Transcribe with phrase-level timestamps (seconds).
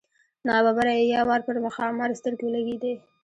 [0.47, 2.93] نا ببره یې یو وار پر ښامار سترګې ولګېدې.